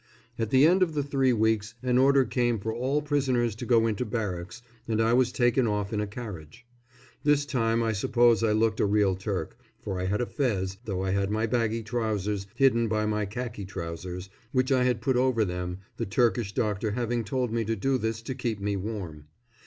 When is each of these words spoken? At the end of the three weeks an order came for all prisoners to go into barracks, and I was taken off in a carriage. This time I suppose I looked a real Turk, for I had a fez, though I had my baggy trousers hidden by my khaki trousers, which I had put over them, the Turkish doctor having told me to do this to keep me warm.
At 0.39 0.49
the 0.49 0.65
end 0.65 0.81
of 0.81 0.95
the 0.95 1.03
three 1.03 1.31
weeks 1.31 1.75
an 1.83 1.99
order 1.99 2.25
came 2.25 2.57
for 2.57 2.73
all 2.73 3.03
prisoners 3.03 3.53
to 3.53 3.67
go 3.67 3.85
into 3.85 4.03
barracks, 4.03 4.63
and 4.87 4.99
I 4.99 5.13
was 5.13 5.31
taken 5.31 5.67
off 5.67 5.93
in 5.93 6.01
a 6.01 6.07
carriage. 6.07 6.65
This 7.23 7.45
time 7.45 7.83
I 7.83 7.91
suppose 7.91 8.43
I 8.43 8.51
looked 8.51 8.79
a 8.79 8.85
real 8.87 9.13
Turk, 9.15 9.59
for 9.79 9.99
I 10.01 10.05
had 10.05 10.19
a 10.19 10.25
fez, 10.25 10.77
though 10.85 11.03
I 11.03 11.11
had 11.11 11.29
my 11.29 11.45
baggy 11.45 11.83
trousers 11.83 12.47
hidden 12.55 12.87
by 12.87 13.05
my 13.05 13.27
khaki 13.27 13.63
trousers, 13.63 14.31
which 14.51 14.71
I 14.71 14.85
had 14.85 15.01
put 15.01 15.17
over 15.17 15.45
them, 15.45 15.77
the 15.97 16.07
Turkish 16.07 16.51
doctor 16.55 16.89
having 16.93 17.23
told 17.23 17.51
me 17.53 17.63
to 17.65 17.75
do 17.75 17.99
this 17.99 18.23
to 18.23 18.33
keep 18.33 18.59
me 18.59 18.75
warm. 18.75 19.27